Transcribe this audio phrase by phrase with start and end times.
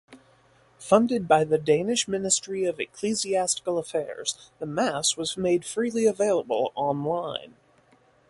[0.79, 7.53] Funded by the Danish Ministry Ecclesiastical Affairs, the Mass was made freely available online.